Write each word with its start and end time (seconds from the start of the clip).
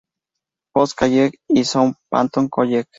Post 0.73 0.95
College 0.97 1.37
y 1.47 1.63
Southampton 1.63 2.49
College. 2.49 2.85